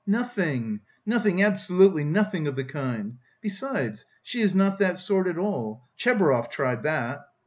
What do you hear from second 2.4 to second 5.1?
of the kind! Besides she is not that